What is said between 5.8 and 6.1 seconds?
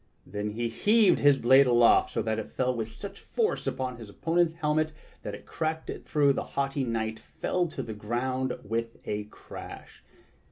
it